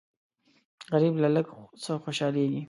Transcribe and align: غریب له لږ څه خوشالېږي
غریب 0.93 1.13
له 1.23 1.29
لږ 1.35 1.47
څه 1.83 1.91
خوشالېږي 2.03 2.59